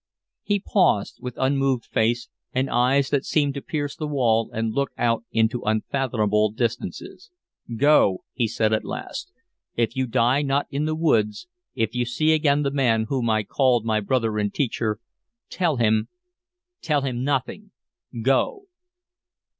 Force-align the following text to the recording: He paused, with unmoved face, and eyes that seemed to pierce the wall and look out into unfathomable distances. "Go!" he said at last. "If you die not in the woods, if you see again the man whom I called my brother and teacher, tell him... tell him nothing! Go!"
He 0.41 0.59
paused, 0.59 1.19
with 1.21 1.37
unmoved 1.37 1.85
face, 1.85 2.27
and 2.53 2.71
eyes 2.71 3.11
that 3.11 3.23
seemed 3.23 3.53
to 3.53 3.61
pierce 3.61 3.95
the 3.95 4.07
wall 4.07 4.49
and 4.51 4.73
look 4.73 4.89
out 4.97 5.25
into 5.31 5.61
unfathomable 5.61 6.49
distances. 6.53 7.29
"Go!" 7.77 8.23
he 8.33 8.47
said 8.47 8.73
at 8.73 8.83
last. 8.83 9.31
"If 9.75 9.95
you 9.95 10.07
die 10.07 10.41
not 10.41 10.65
in 10.71 10.85
the 10.85 10.95
woods, 10.95 11.45
if 11.75 11.93
you 11.93 12.05
see 12.05 12.33
again 12.33 12.63
the 12.63 12.71
man 12.71 13.03
whom 13.09 13.29
I 13.29 13.43
called 13.43 13.85
my 13.85 13.99
brother 13.99 14.39
and 14.39 14.51
teacher, 14.51 14.97
tell 15.51 15.75
him... 15.75 16.07
tell 16.81 17.01
him 17.01 17.23
nothing! 17.23 17.69
Go!" 18.23 18.63